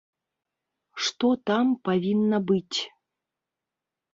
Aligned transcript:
Што 1.07 1.29
там 1.49 1.65
павінна 1.91 2.37
быць? 2.53 2.79